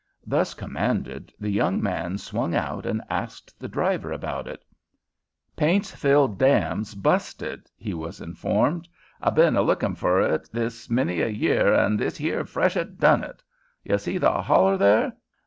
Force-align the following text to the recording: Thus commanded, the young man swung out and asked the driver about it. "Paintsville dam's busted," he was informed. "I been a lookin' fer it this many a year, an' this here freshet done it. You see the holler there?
Thus 0.25 0.55
commanded, 0.55 1.31
the 1.39 1.51
young 1.51 1.79
man 1.79 2.17
swung 2.17 2.55
out 2.55 2.87
and 2.87 3.03
asked 3.07 3.59
the 3.59 3.67
driver 3.67 4.11
about 4.11 4.47
it. 4.47 4.65
"Paintsville 5.55 6.39
dam's 6.39 6.95
busted," 6.95 7.69
he 7.77 7.93
was 7.93 8.19
informed. 8.19 8.87
"I 9.21 9.29
been 9.29 9.55
a 9.55 9.61
lookin' 9.61 9.93
fer 9.93 10.21
it 10.21 10.49
this 10.51 10.89
many 10.89 11.21
a 11.21 11.27
year, 11.27 11.71
an' 11.75 11.97
this 11.97 12.17
here 12.17 12.43
freshet 12.45 12.97
done 12.97 13.23
it. 13.23 13.43
You 13.83 13.99
see 13.99 14.17
the 14.17 14.41
holler 14.41 14.75
there? 14.75 15.13